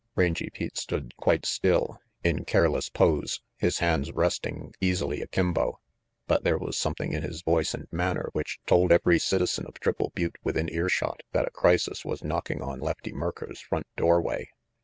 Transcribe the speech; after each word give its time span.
Rangy 0.15 0.49
Pete 0.51 0.79
stood 0.79 1.15
quite 1.17 1.45
still, 1.45 2.01
in 2.23 2.43
careless 2.43 2.89
pose, 2.89 3.37
44 3.37 3.37
RANGY 3.37 3.41
PETE 3.43 3.61
his 3.67 3.77
hands 3.77 4.11
resting 4.13 4.73
easily 4.81 5.21
akimbo, 5.21 5.77
but 6.25 6.43
there 6.43 6.57
was 6.57 6.75
some 6.75 6.95
thing 6.95 7.13
in 7.13 7.21
his 7.21 7.43
voice 7.43 7.75
and 7.75 7.85
manner 7.91 8.29
which 8.33 8.57
told 8.65 8.91
every 8.91 9.19
citizen 9.19 9.67
of 9.67 9.75
Triple 9.79 10.11
Butte 10.15 10.39
within 10.43 10.69
earshot 10.73 11.21
that 11.33 11.47
a 11.47 11.51
crisis 11.51 12.03
was 12.03 12.23
knocking 12.23 12.63
on 12.63 12.79
Lefty 12.79 13.13
Merker's 13.13 13.61
front 13.61 13.85
doorway. 13.95 14.49